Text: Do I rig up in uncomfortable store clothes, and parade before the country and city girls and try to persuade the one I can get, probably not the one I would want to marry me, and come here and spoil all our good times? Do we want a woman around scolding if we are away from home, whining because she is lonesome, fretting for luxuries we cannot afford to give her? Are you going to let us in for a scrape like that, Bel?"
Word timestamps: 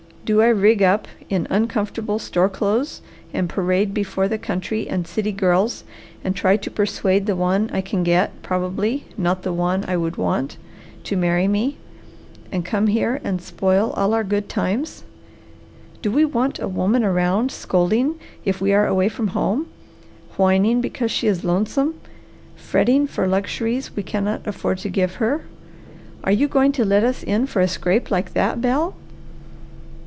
Do 0.23 0.39
I 0.41 0.47
rig 0.49 0.81
up 0.81 1.09
in 1.29 1.45
uncomfortable 1.49 2.17
store 2.17 2.47
clothes, 2.47 3.01
and 3.33 3.49
parade 3.49 3.93
before 3.93 4.27
the 4.29 4.37
country 4.37 4.87
and 4.87 5.05
city 5.05 5.31
girls 5.33 5.83
and 6.23 6.33
try 6.35 6.55
to 6.57 6.71
persuade 6.71 7.25
the 7.25 7.35
one 7.35 7.69
I 7.73 7.81
can 7.81 8.01
get, 8.03 8.41
probably 8.41 9.05
not 9.17 9.41
the 9.41 9.51
one 9.51 9.83
I 9.89 9.97
would 9.97 10.15
want 10.15 10.55
to 11.05 11.17
marry 11.17 11.49
me, 11.49 11.79
and 12.49 12.63
come 12.63 12.87
here 12.87 13.19
and 13.25 13.41
spoil 13.41 13.89
all 13.95 14.13
our 14.13 14.23
good 14.23 14.47
times? 14.47 15.03
Do 16.01 16.11
we 16.11 16.23
want 16.23 16.59
a 16.59 16.67
woman 16.67 17.03
around 17.03 17.51
scolding 17.51 18.15
if 18.45 18.61
we 18.61 18.71
are 18.73 18.87
away 18.87 19.09
from 19.09 19.29
home, 19.29 19.67
whining 20.37 20.79
because 20.81 21.11
she 21.11 21.27
is 21.27 21.43
lonesome, 21.43 21.95
fretting 22.55 23.05
for 23.07 23.27
luxuries 23.27 23.95
we 23.97 24.03
cannot 24.03 24.47
afford 24.47 24.77
to 24.77 24.87
give 24.89 25.15
her? 25.15 25.45
Are 26.23 26.31
you 26.31 26.47
going 26.47 26.71
to 26.73 26.85
let 26.85 27.03
us 27.03 27.21
in 27.23 27.47
for 27.47 27.59
a 27.59 27.67
scrape 27.67 28.11
like 28.11 28.31
that, 28.33 28.61
Bel?" 28.61 28.95